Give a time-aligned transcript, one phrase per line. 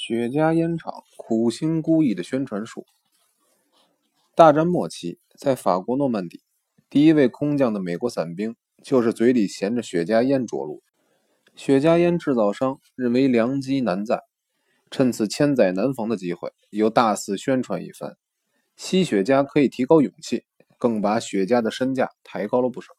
[0.00, 2.86] 雪茄烟厂苦心孤诣的宣传术。
[4.36, 6.40] 大战末期，在法国诺曼底，
[6.88, 10.84] 第一位空降的美国伞兵就是嘴里衔着雪茄烟着陆。
[11.56, 14.22] 雪茄烟制造商认为良机难再，
[14.88, 18.16] 趁此千载难逢的机会，又大肆宣传一番。
[18.76, 20.44] 吸雪茄可以提高勇气，
[20.78, 22.92] 更把雪茄的身价抬高了不少。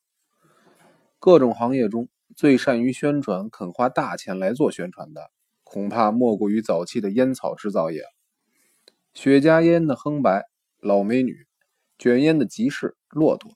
[1.18, 5.32] 各种行业中最善于宣传、肯花大钱来做宣传的。
[5.72, 8.02] 恐怕莫过于早期的烟草制造业。
[9.14, 10.46] 雪茄烟的亨白、
[10.80, 11.46] 老美女，
[12.00, 13.52] 卷烟的集市、骆驼，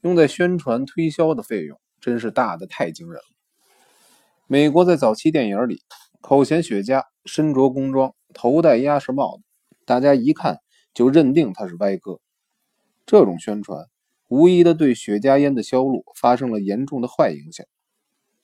[0.00, 3.28] 用在宣传推销的费用真是大的太惊人了。
[4.48, 5.82] 美国在早期电影里，
[6.20, 9.44] 口衔雪茄，身着工装，头戴鸭舌帽子，
[9.84, 10.58] 大家一看
[10.92, 12.18] 就认定他是歪哥。
[13.06, 13.86] 这种宣传
[14.26, 17.64] 无疑的对雪茄烟的销路发生了严重的坏影响。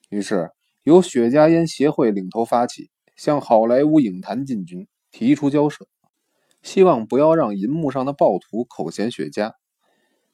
[0.09, 0.53] 于是。
[0.85, 5.87] 由雪茄烟协会领头发起，向好莱坞影坛进军，提出交涉，
[6.61, 9.53] 希望不要让银幕上的暴徒口衔雪茄。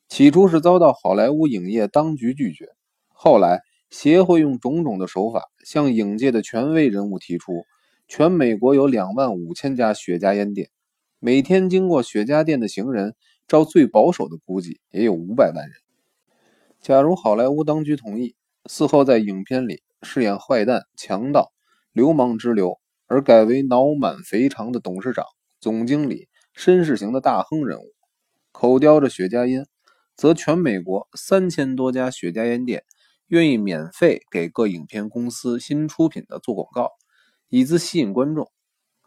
[0.08, 2.70] 起初是遭到好莱坞影业当局拒绝，
[3.08, 3.60] 后来
[3.90, 7.66] 协会用种种的手法向影界的权威人物提出，
[8.06, 10.70] 全美国有两万五千家雪茄烟店，
[11.18, 13.14] 每天经过雪茄店的行人，
[13.46, 15.74] 照最保守的估计也有五百万人。
[16.80, 19.82] 假如好莱坞当局同意，嗣后在影片里。
[20.02, 21.52] 饰演坏蛋、强盗、
[21.92, 25.24] 流氓之流，而改为脑满肥肠的董事长、
[25.60, 27.94] 总经理、绅士型的大亨人物，
[28.52, 29.66] 口叼着雪茄烟，
[30.16, 32.84] 则全美国三千多家雪茄烟店
[33.26, 36.90] 愿意免费给各影片公司新出品的做广告，
[37.48, 38.50] 以资吸引观众。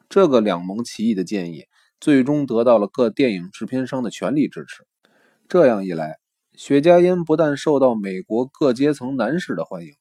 [0.10, 1.66] 这个两盟奇异的建议，
[2.00, 4.86] 最终得到了各电影制片商的全力支持。
[5.48, 6.18] 这样一来，
[6.54, 10.01] 雪茄烟不但受到美国各阶层男士的欢迎。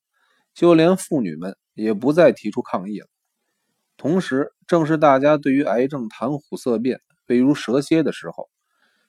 [0.61, 3.07] 就连妇女们也不再提出抗议了。
[3.97, 8.51] 同时，正是大家对于癌症谈虎色变、畏如蛇蝎的时候，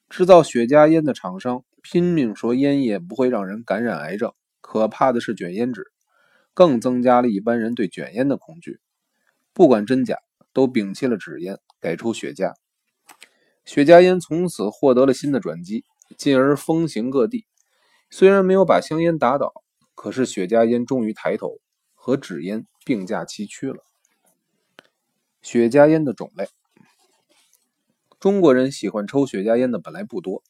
[0.08, 4.32] 制造雪茄烟的厂商拼命说烟叶不会让人感染癌症，
[4.62, 5.84] 可怕的是卷烟纸，
[6.54, 8.80] 更增加了一般人对卷烟的恐惧。
[9.52, 10.20] 不管真假，
[10.54, 12.54] 都摒弃了纸烟，改出雪茄。
[13.66, 15.84] 雪茄烟从此获得了新的转机，
[16.18, 17.46] 进而风行各地。
[18.10, 19.52] 虽然没有把香烟打倒。
[20.02, 21.60] 可是雪茄烟终于抬头，
[21.94, 23.84] 和纸烟并驾齐驱了。
[25.44, 26.50] 雪茄烟的种类，
[28.20, 30.42] 中国人喜欢抽雪茄烟的本来不多，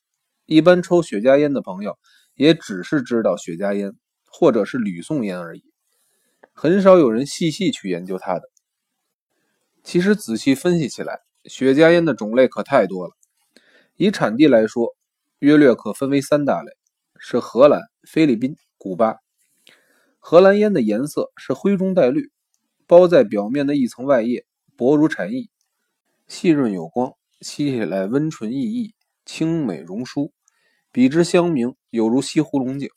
[0.46, 2.00] 一般抽雪茄烟的朋友
[2.34, 3.92] 也只是知道雪茄烟
[4.24, 5.66] 或者是吕宋烟而已，
[6.54, 8.44] 很少有人细细去研究它的。
[9.84, 13.14] 其实仔细分析起来，雪茄烟的种类可太多了。
[13.98, 14.96] 以产地来说，
[15.40, 16.72] 约略可分为三大类：
[17.20, 19.18] 是荷兰、菲律宾、古巴。
[20.24, 22.32] 荷兰烟的颜色是灰中带绿，
[22.86, 24.46] 包在表面的一层外叶
[24.78, 25.50] 薄如蝉翼，
[26.28, 28.94] 细润有光，吸起来温醇逸逸，
[29.26, 30.32] 清美容舒，
[30.92, 32.88] 比之香茗有如西湖龙井。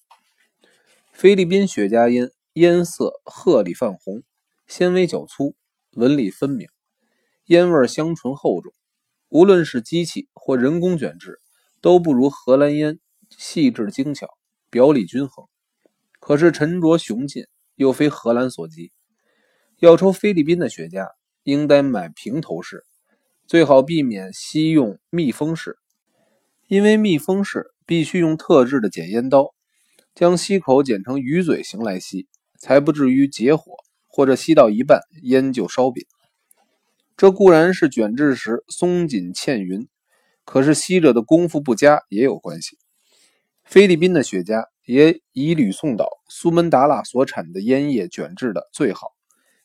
[1.13, 4.23] 菲律宾雪茄烟烟色褐里泛红，
[4.67, 5.57] 纤维较粗，
[5.93, 6.69] 纹理分明，
[7.47, 8.71] 烟味香醇厚重，
[9.31, 11.41] 无论是机器或人工卷制，
[11.81, 14.29] 都不如荷兰烟细致精巧，
[14.71, 15.47] 表里均衡。
[16.27, 18.93] 可是沉着雄劲，又非荷兰所及。
[19.79, 21.07] 要抽菲律宾的雪茄，
[21.43, 22.83] 应该买平头式，
[23.47, 25.77] 最好避免吸用密封式，
[26.67, 29.55] 因为密封式必须用特制的剪烟刀，
[30.15, 32.27] 将吸口剪成鱼嘴形来吸，
[32.59, 33.75] 才不至于结火，
[34.09, 36.07] 或者吸到一半烟就烧瘪。
[37.19, 39.87] 这固然是卷制时松紧欠匀，
[40.47, 42.79] 可是吸者的功夫不佳也有关系。
[43.63, 44.65] 菲律宾的雪茄。
[44.85, 49.15] 也以吕宋岛苏门答腊所产的烟叶卷制的最好，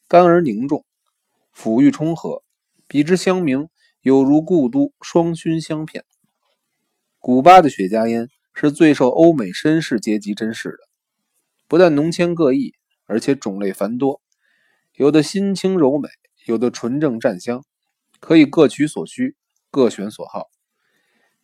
[0.08, 0.86] 干而凝重，
[1.54, 2.42] 抚育充和，
[2.88, 3.68] 比之香茗
[4.00, 6.06] 有如故都双熏香片。
[7.18, 10.88] 古巴的雪茄烟是最受欧美绅士阶级珍视的，
[11.68, 14.22] 不但浓浅各异，而且种类繁多，
[14.94, 16.08] 有的新清柔美，
[16.46, 17.66] 有的纯正占香，
[18.22, 19.36] 可以各取所需，
[19.70, 20.48] 各选所好。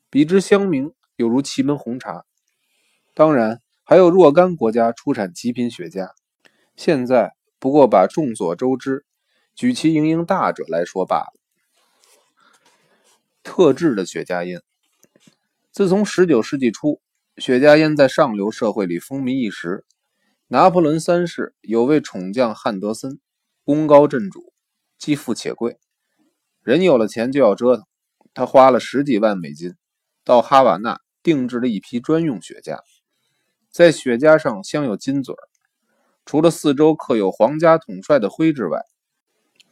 [0.09, 2.23] 比之香茗有如祁门红茶，
[3.13, 3.61] 当然。
[3.87, 6.09] 还有若干国家出产极品雪茄，
[6.75, 9.05] 现在不过把众所周知、
[9.53, 11.33] 举其营营大者来说罢了。
[13.43, 14.63] 特制的雪茄烟，
[15.71, 16.99] 自从19世纪初，
[17.37, 19.85] 雪茄烟在上流社会里风靡一时。
[20.47, 23.19] 拿破仑三世有位宠将汉德森，
[23.63, 24.51] 功高震主，
[24.97, 25.79] 既富且贵。
[26.61, 27.85] 人有了钱就要折腾，
[28.33, 29.75] 他花了十几万美金，
[30.23, 32.79] 到哈瓦那定制了一批专用雪茄。
[33.75, 35.49] 在雪茄上镶有金嘴儿，
[36.25, 38.85] 除了四周刻有皇家统帅的徽之外，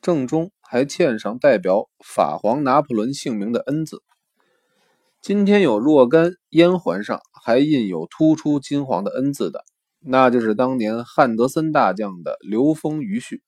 [0.02, 4.04] 正中还嵌上代表法皇拿破仑姓名的““N” ”字。
[5.22, 9.64] 今天有若干烟环上还印有突出金黄的““N” ”字的，
[10.02, 13.42] 那就是当年汉德森大将的刘封余绪。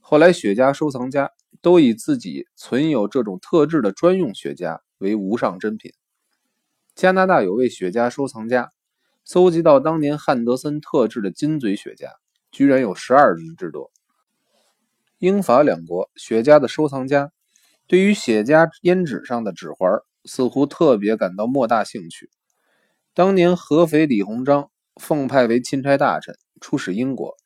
[0.00, 1.30] 后来雪茄收藏家
[1.62, 5.94] 都以自己存有这种特制的专用雪茄为无上珍品。
[6.94, 8.70] 加拿大有位雪茄收藏家，
[9.24, 12.10] 搜集到当年汉德森特制的金嘴雪茄，
[12.50, 13.90] 居然有十二支之多。
[15.18, 17.30] 英法两国雪茄的收藏家，
[17.86, 22.30] 对于雪茄烟纸上的指环，似乎特别感到莫大兴趣。
[23.14, 24.70] 当年合肥李鸿章
[25.00, 27.36] 奉派为钦差大臣，出使英国，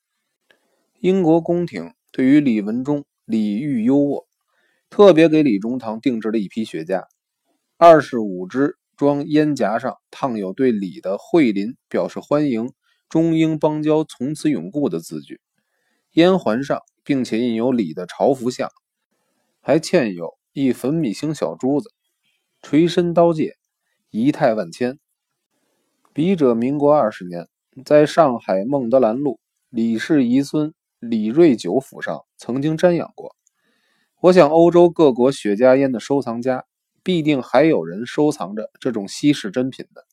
[1.00, 4.25] 英国宫廷对于李文忠礼遇优渥，
[4.88, 7.05] 特别给李中堂定制了一批雪茄，
[7.76, 8.78] 二十五支。
[8.96, 12.72] 装烟夹上烫有对李的惠临表示欢迎，
[13.08, 15.40] 中英邦交从此永固的字句。
[16.12, 18.70] 烟环上并且印有李的朝服像，
[19.60, 21.90] 还嵌有一粉米星小珠子。
[22.62, 23.56] 垂身刀戒，
[24.10, 24.99] 仪态万千。
[26.14, 27.49] 笔者民国二十年
[27.84, 29.38] 在上海孟德兰路
[29.69, 33.37] 李氏遗孙李瑞九府上曾经瞻仰过。
[34.22, 36.64] 我想欧洲各国雪茄烟的收藏家。
[37.06, 40.05] 必定还有人收藏着这种稀世珍品的。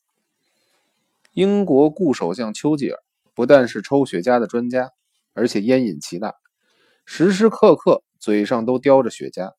[1.32, 3.00] 英国顾首相丘吉尔
[3.34, 4.92] 不但是抽雪茄的专家，
[5.34, 6.36] 而且烟瘾极大，
[7.04, 9.54] 时时刻刻嘴上都叼着雪茄。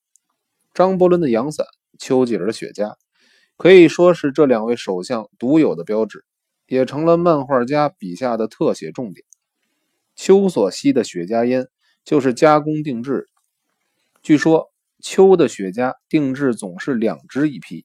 [0.73, 1.67] 张伯伦的阳伞，
[1.99, 2.95] 丘吉尔的雪茄，
[3.57, 6.25] 可以说是这两位首相独有的标志，
[6.69, 9.27] 也成了漫画家笔下的特写重点。
[10.15, 11.67] 丘所吸的雪茄烟
[12.05, 13.29] 就是加工定制，
[14.23, 14.71] 据说。
[15.05, 17.85] 秋的雪茄定制总是两支一批，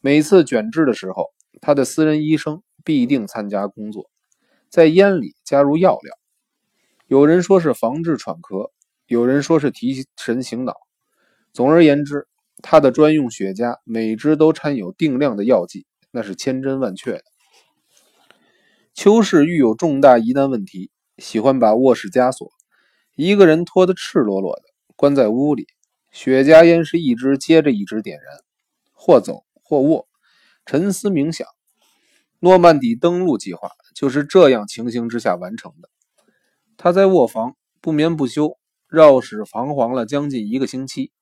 [0.00, 1.26] 每次卷制的时候，
[1.60, 4.08] 他的私人医生必定参加工作，
[4.70, 6.18] 在烟里加入药料。
[7.06, 8.70] 有人说是防治喘咳，
[9.06, 10.72] 有人说是提神醒脑。
[11.52, 12.26] 总而言之，
[12.62, 17.24] 他的专用雪茄每支都掺有定量的药剂，那是千真万确的。
[18.94, 22.48] 邱氏遇有重大疑难问题，喜欢把卧室枷锁，
[23.14, 24.62] 一个人脱得赤裸裸的，
[24.96, 25.66] 关在屋里。
[26.10, 28.40] 雪茄烟是一支接着一支点燃，
[28.92, 30.08] 或走或卧，
[30.64, 31.46] 沉思冥想。
[32.40, 35.90] 诺曼底登陆计划就是这样情形之下完成的。
[36.76, 38.58] 他在卧房不眠不休，
[38.88, 41.12] 绕室彷徨了将近一个星期。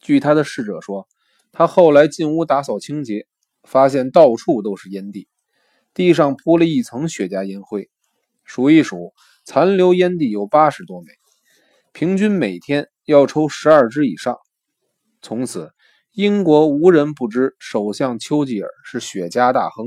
[0.00, 1.06] 据他的侍者说，
[1.52, 3.26] 他后来进屋打扫清洁，
[3.62, 5.28] 发现到处都是烟蒂，
[5.94, 7.90] 地上铺了一层雪茄烟灰，
[8.44, 9.14] 数一数，
[9.44, 11.12] 残留烟蒂有八十多枚，
[11.92, 12.88] 平均每天。
[13.06, 14.36] 要抽十二支以上，
[15.22, 15.70] 从此
[16.12, 19.86] 英国无人不知首相丘吉尔是雪茄大亨。